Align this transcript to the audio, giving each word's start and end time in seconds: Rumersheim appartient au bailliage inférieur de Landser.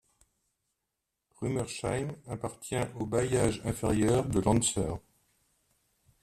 Rumersheim 1.39 2.15
appartient 2.25 2.87
au 2.99 3.05
bailliage 3.05 3.61
inférieur 3.65 4.25
de 4.25 4.39
Landser. 4.39 4.93